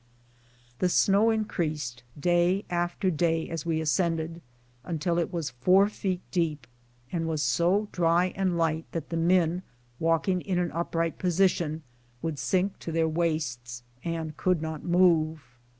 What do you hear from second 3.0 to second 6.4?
day as we ascended, until it was four feet